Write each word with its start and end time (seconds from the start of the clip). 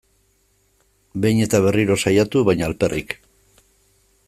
Behin 1.25 1.41
eta 1.47 1.59
berriro 1.67 1.99
saiatu, 2.07 2.43
baina 2.49 2.67
alferrik. 2.71 3.15